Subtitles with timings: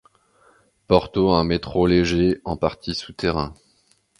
[0.87, 3.53] Porto a un métro léger, en partie souterrain.